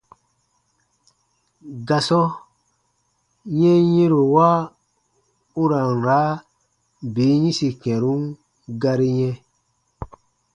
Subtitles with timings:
[1.87, 2.21] Gasɔ
[3.59, 4.49] yɛnyɛ̃rowa
[5.61, 6.31] u ra n raa
[7.13, 8.23] bin yĩsi kɛ̃run
[8.81, 9.35] gari yɛ̃.